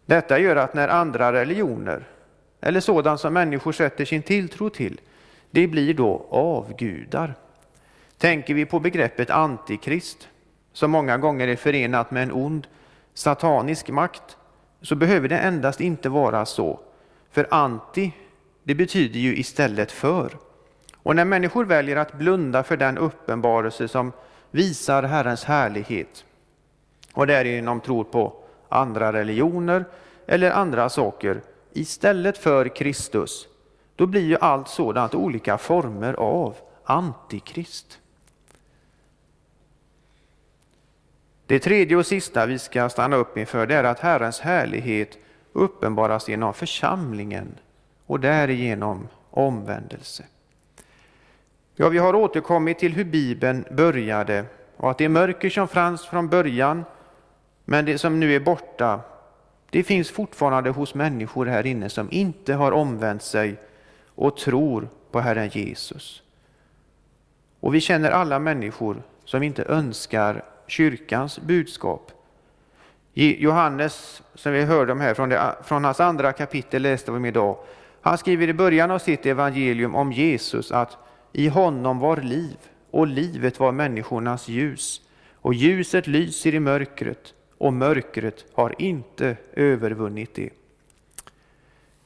[0.06, 2.08] Detta gör att när andra religioner,
[2.62, 5.02] eller sådant som människor sätter sin tilltro till,
[5.52, 7.36] det blir då avgudar.
[8.18, 10.28] Tänker vi på begreppet antikrist,
[10.74, 12.68] som många gånger är förenat med en ond
[13.14, 14.38] satanisk makt,
[14.82, 16.80] så behöver det endast inte vara så
[17.32, 18.12] För anti,
[18.64, 20.47] det betyder ju istället för.
[21.08, 24.12] Och när människor väljer att blunda för den uppenbarelse som
[24.52, 26.26] visar Herrens härlighet
[27.14, 28.34] och därigenom tror på
[28.70, 29.86] andra religioner
[30.26, 31.42] eller andra saker
[31.74, 33.48] istället för Kristus,
[33.96, 38.00] då blir ju allt sådant olika former av antikrist.
[41.46, 45.18] Det tredje och sista vi ska stanna upp inför det är att Herrens härlighet
[45.54, 47.56] uppenbaras genom församlingen
[48.06, 50.24] och därigenom omvändelse.
[51.80, 54.46] Ja, vi har återkommit till hur Bibeln började
[54.78, 56.86] och att det mörker som fanns från början,
[57.66, 59.00] men det som nu är borta,
[59.70, 63.56] det finns fortfarande hos människor här inne som inte har omvänt sig
[64.16, 66.24] och tror på Herren Jesus.
[67.60, 72.12] Och vi känner alla människor som inte önskar kyrkans budskap.
[73.14, 77.26] Johannes, som vi hörde om här från, det, från hans andra kapitel läste vi om
[77.26, 77.58] idag,
[78.02, 80.98] han skriver i början av sitt evangelium om Jesus att
[81.38, 82.58] i honom var liv
[82.92, 85.02] och livet var människornas ljus
[85.34, 90.50] och ljuset lyser i mörkret och mörkret har inte övervunnit det.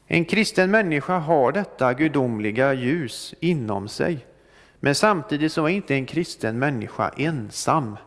[0.07, 4.25] En kristen människa har detta gudomliga ljus inom sig.
[4.79, 7.97] Men samtidigt så är inte en kristen människa ensam.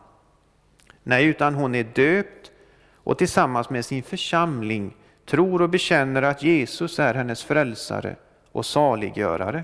[1.03, 2.51] Nej, utan hon är döpt
[2.93, 4.95] och tillsammans med sin församling
[5.25, 8.15] tror och bekänner att Jesus är hennes frälsare
[8.51, 9.63] och saliggörare.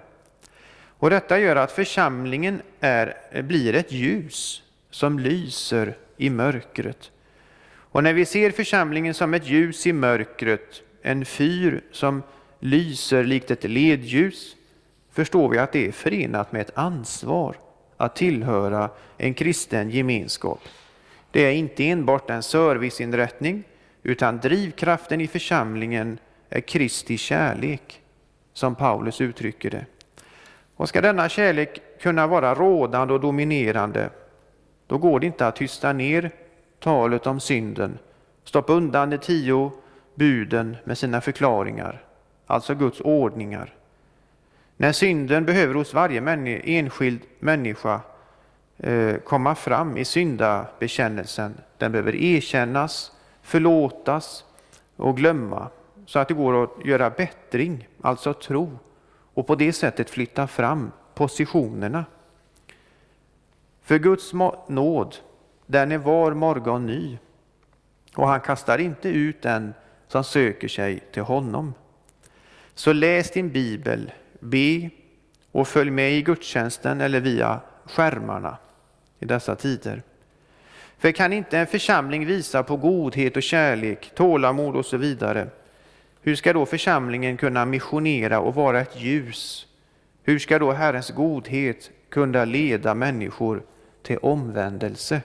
[1.02, 7.12] Och detta gör att församlingen är, blir ett ljus som lyser i mörkret.
[7.74, 12.24] Och när vi ser församlingen som ett ljus i mörkret, en fyr som
[12.60, 14.56] lyser likt ett ledljus,
[15.12, 17.56] förstår vi att det är förenat med ett ansvar
[17.98, 20.62] att tillhöra en kristen gemenskap.
[21.32, 23.64] Det är inte enbart en serviceinrättning,
[24.04, 28.02] utan drivkraften i församlingen är Kristi kärlek,
[28.54, 29.86] som Paulus uttrycker det.
[30.82, 34.10] Och ska denna kärlek kunna vara rådande och dominerande,
[34.88, 36.32] då går det inte att tysta ner
[36.80, 38.00] talet om synden,
[38.44, 39.72] stoppa undan de tio
[40.16, 42.04] buden med sina förklaringar,
[42.48, 43.74] alltså Guds ordningar.
[44.78, 46.22] När synden behöver hos varje
[46.64, 48.02] enskild människa
[48.78, 53.12] eh, komma fram i syndabekännelsen, den behöver erkännas,
[53.42, 54.46] förlåtas
[54.96, 55.68] och glömma,
[56.06, 58.80] så att det går att göra bättring, alltså tro,
[59.34, 62.06] och på det sättet flytta fram positionerna.
[63.82, 64.32] För Guds
[64.68, 65.16] nåd,
[65.66, 67.18] den är var morgon ny,
[68.16, 69.74] och han kastar inte ut den
[70.08, 71.74] som söker sig till honom.
[72.74, 74.90] Så läs din bibel, be
[75.52, 78.58] och följ med i gudstjänsten eller via skärmarna
[79.20, 80.04] i dessa tider.
[80.98, 85.48] För kan inte en församling visa på godhet och kärlek, tålamod och så vidare,
[86.22, 89.68] hur ska då församlingen kunna missionera och vara ett ljus?
[90.24, 93.64] Hur ska då Herrens godhet kunna leda människor
[94.04, 95.22] till omvändelse?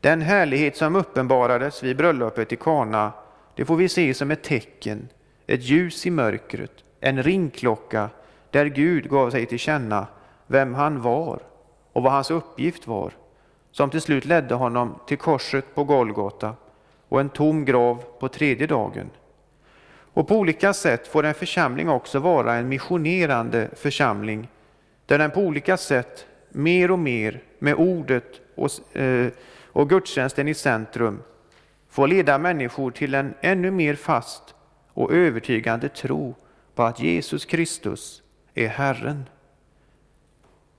[0.00, 3.12] Den härlighet som uppenbarades vid bröllopet i Kana,
[3.56, 5.08] det får vi se som ett tecken,
[5.46, 8.10] ett ljus i mörkret, en ringklocka
[8.50, 10.06] där Gud gav sig till känna
[10.46, 11.42] vem han var
[11.92, 13.12] och vad hans uppgift var,
[13.72, 16.54] som till slut ledde honom till korset på Golgata
[17.08, 19.10] och en tom grav på tredje dagen.
[20.14, 24.48] Och på olika sätt får en församling också vara en missionerande församling,
[25.06, 29.32] där den på olika sätt mer och mer med ordet och, eh,
[29.66, 31.22] och gudstjänsten i centrum
[31.88, 34.54] får leda människor till en ännu mer fast
[34.92, 36.34] och övertygande tro
[36.74, 38.22] på att Jesus Kristus
[38.54, 39.24] är Herren.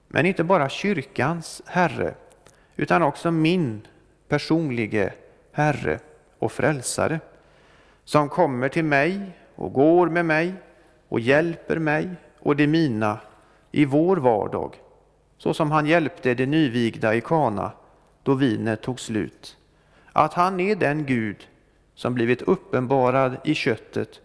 [0.08, 2.14] Men inte bara kyrkans Herre,
[2.76, 3.88] utan också min
[4.28, 5.14] personlige
[5.52, 6.00] Herre
[6.40, 7.20] och Frälsare,
[8.06, 9.22] som kommer till mig
[9.56, 10.54] och går med mig
[11.10, 13.20] och hjälper mig och de mina
[13.72, 14.76] i vår vardag,
[15.38, 17.72] så som han hjälpte de nyvigda i Kana
[18.24, 19.58] då vinet tog slut.
[20.12, 21.48] Att han är den Gud
[21.96, 24.22] som blivit uppenbarad i köttet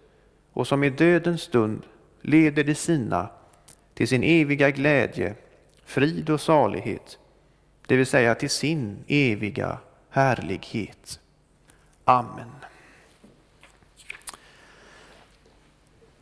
[0.52, 1.82] och som i dödens stund
[2.22, 3.28] leder de sina
[3.94, 5.34] till sin eviga glädje,
[5.84, 7.18] frid och salighet,
[7.86, 9.78] det vill säga till sin eviga
[10.10, 11.20] härlighet.
[12.04, 12.50] Amen.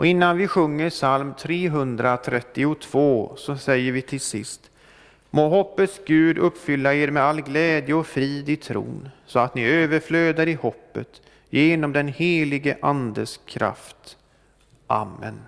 [0.00, 4.70] Och innan vi sjunger psalm 332 så säger vi till sist
[5.30, 9.64] Må hoppets Gud uppfylla er med all glädje och frid i tron så att ni
[9.64, 14.16] överflödar i hoppet genom den helige Andes kraft.
[14.86, 15.40] Amen.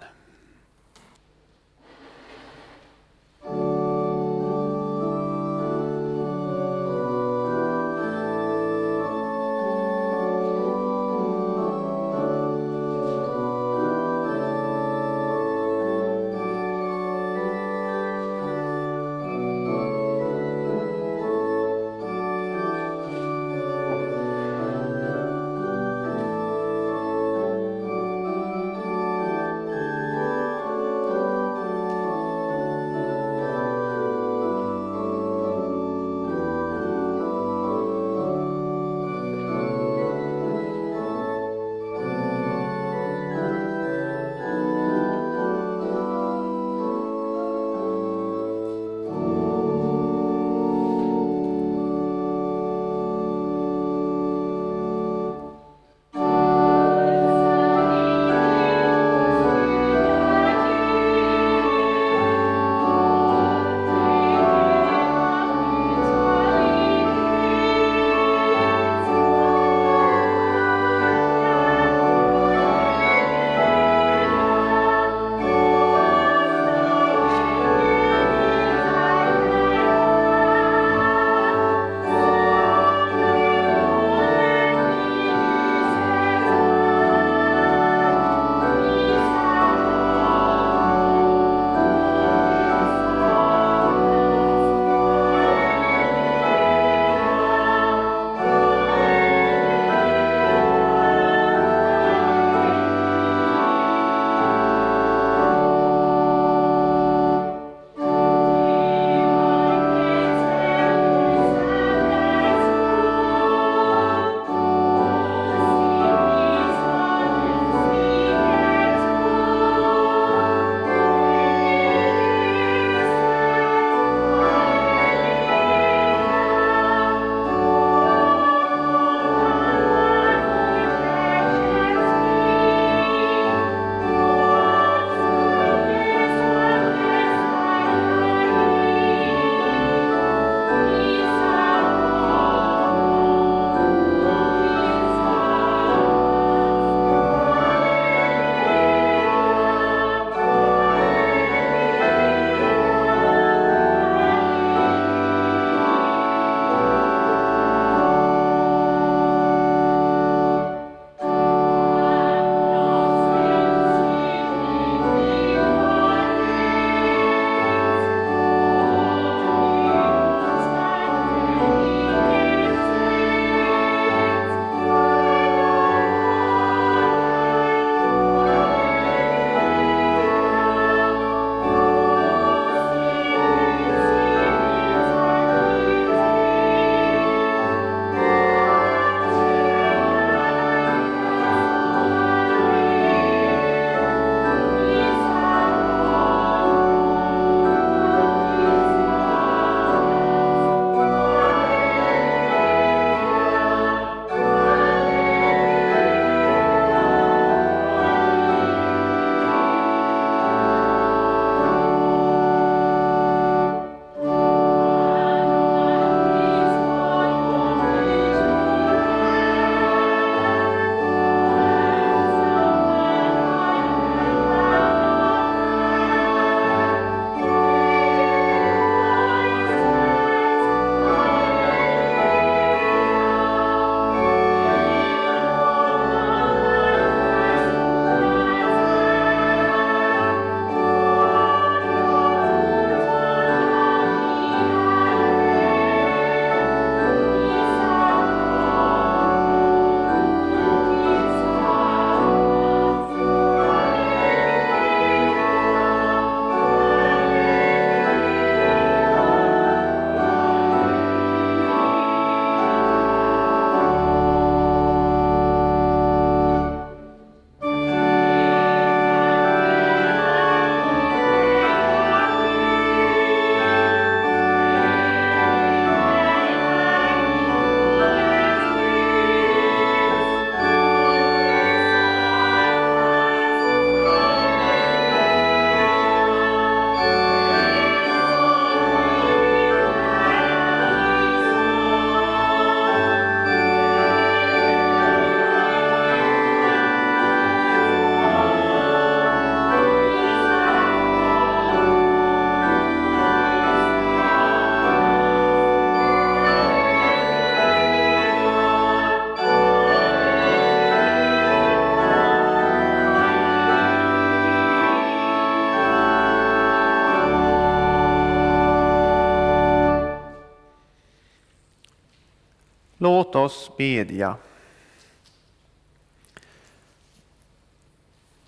[323.02, 324.36] Låt oss bedja.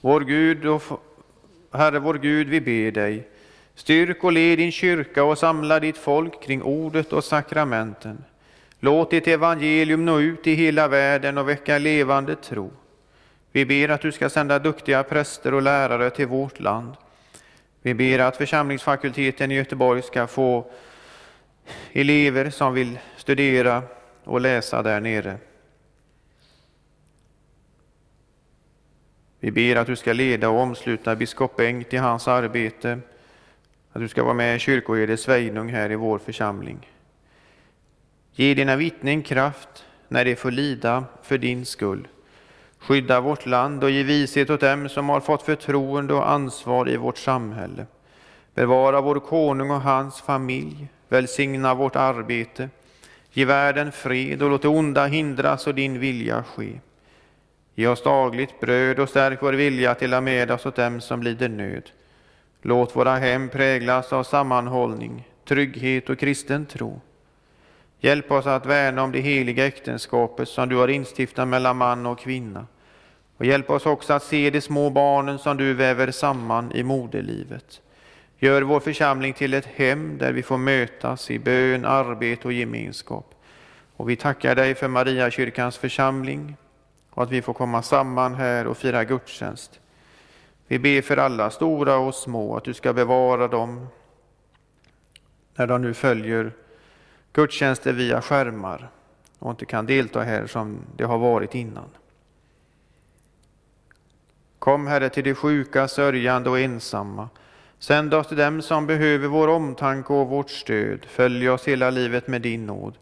[0.01, 0.83] Vår Gud och
[1.73, 3.29] Herre vår Gud, vi ber dig,
[3.75, 8.25] styrk och led din kyrka och samla ditt folk kring ordet och sakramenten.
[8.81, 12.71] Låt ditt evangelium nå ut i hela världen och väcka levande tro.
[13.53, 16.95] Vi ber att du ska sända duktiga präster och lärare till vårt land.
[17.83, 20.71] Vi ber att församlingsfakulteten i Göteborg ska få
[21.93, 23.83] elever som vill studera
[24.25, 25.39] och läsa där nere.
[29.41, 33.01] Vi ber att du ska leda och omsluta biskop Bengt i hans arbete,
[33.93, 36.91] att du ska vara med kyrkoherde Sveinung här i vår församling.
[38.33, 42.09] Ge dina vittnen kraft när de får lida för din skull.
[42.79, 46.97] Skydda vårt land och ge vishet åt dem som har fått förtroende och ansvar i
[46.97, 47.87] vårt samhälle.
[48.55, 50.89] Bevara vår konung och hans familj.
[51.09, 52.69] Välsigna vårt arbete.
[53.37, 56.81] Ge världen fred och låt det onda hindras och din vilja ske.
[57.75, 61.23] Ge oss dagligt bröd och stärk vår vilja att dela med oss åt dem som
[61.23, 61.91] lider nöd.
[62.63, 67.01] Låt våra hem präglas av sammanhållning, trygghet och kristen tro.
[68.01, 72.19] Hjälp oss att värna om det heliga äktenskapet som du har instiftat mellan man och
[72.19, 72.67] kvinna.
[73.37, 77.81] Och hjälp oss också att se de små barnen som du väver samman i moderlivet.
[78.45, 83.35] Gör vår församling till ett hem där vi får mötas i bön, arbete och gemenskap.
[83.97, 86.57] Och vi tackar dig för Mariakyrkans församling
[87.11, 89.81] och att vi får komma samman här och fira gudstjänst.
[90.67, 93.87] Vi ber för alla, stora och små, att du ska bevara dem
[95.55, 96.53] när de nu följer
[97.33, 98.91] gudstjänster via skärmar
[99.39, 101.89] och inte kan delta här som det har varit innan.
[104.59, 107.29] Kom, Herre, till de sjuka, sörjande och ensamma.
[107.85, 111.05] Sänd oss till dem som behöver vår omtanke och vårt stöd.
[111.07, 112.95] Följ oss hela livet med din nåd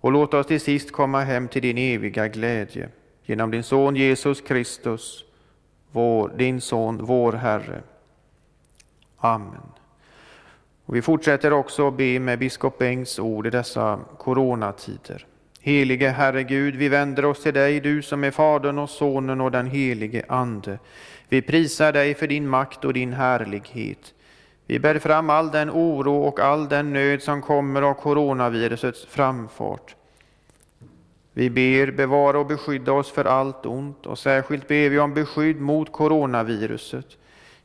[0.00, 2.88] och låt oss till sist komma hem till din eviga glädje.
[3.24, 5.24] Genom din son Jesus Kristus,
[5.90, 7.82] vår, din son, vår Herre.
[9.18, 9.72] Amen.
[10.84, 15.26] Och vi fortsätter också att be med biskop Bengts ord i dessa coronatider.
[15.60, 19.50] Helige Herre Gud, vi vänder oss till dig, du som är Fadern och Sonen och
[19.50, 20.78] den helige Ande.
[21.28, 24.14] Vi prisar dig för din makt och din härlighet.
[24.72, 29.96] Vi bär fram all den oro och all den nöd som kommer av coronavirusets framfart.
[31.32, 35.60] Vi ber bevara och beskydda oss för allt ont och särskilt ber vi om beskydd
[35.60, 37.06] mot coronaviruset.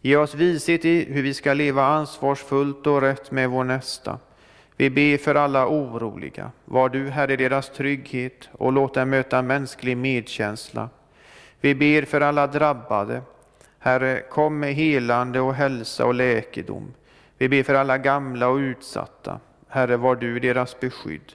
[0.02, 4.20] Ge oss vishet i hur vi ska leva ansvarsfullt och rätt med vår nästa.
[4.78, 6.52] Vi ber för alla oroliga.
[6.66, 10.90] Var du, Herre, deras trygghet och låt dem möta mänsklig medkänsla.
[11.62, 13.22] Vi ber för alla drabbade.
[13.80, 16.94] Herre, kom med helande och hälsa och läkedom.
[17.38, 19.40] Vi ber för alla gamla och utsatta.
[19.68, 21.34] Herre, var du deras beskydd.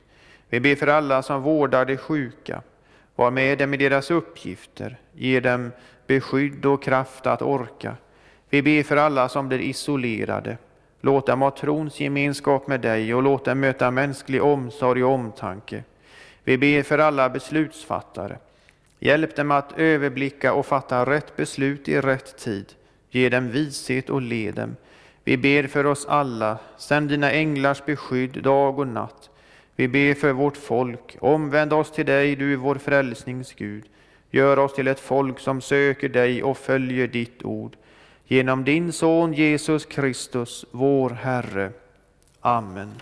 [0.49, 2.62] Vi ber för alla som vårdar de sjuka.
[3.16, 4.97] Var med dem i deras uppgifter.
[5.12, 5.72] Ge dem
[6.07, 7.97] beskydd och kraft att orka.
[8.51, 10.57] Vi ber för alla som blir isolerade.
[11.01, 15.84] Låt dem ha trons gemenskap med dig och låt dem möta mänsklig omsorg och omtanke.
[16.45, 18.36] Vi ber för alla beslutsfattare.
[19.05, 22.72] Hjälp dem att överblicka och fatta rätt beslut i rätt tid.
[23.11, 24.76] Ge dem vishet och led dem.
[25.24, 26.59] Vi ber för oss alla.
[26.78, 29.30] Sänd dina änglars beskydd dag och natt.
[29.76, 31.16] Vi ber för vårt folk.
[31.20, 33.84] Omvänd oss till dig, du vår vår frälsningsgud.
[34.30, 37.76] Gör oss till ett folk som söker dig och följer ditt ord.
[38.26, 41.72] Genom din son Jesus Kristus, vår Herre.
[42.40, 42.92] Amen.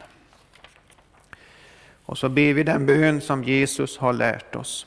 [2.04, 4.86] Och så ber vi den bön som Jesus har lärt oss.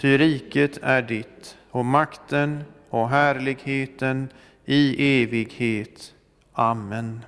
[0.00, 4.28] Ty riket är ditt, och makten och härligheten
[4.64, 6.14] i evighet.
[6.52, 7.20] Amen.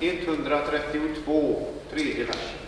[0.00, 1.56] 132,
[1.90, 2.67] tredje versen.